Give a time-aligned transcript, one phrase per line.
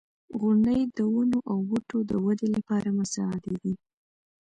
[0.39, 3.73] •غونډۍ د ونو او بوټو د ودې لپاره مساعدې دي.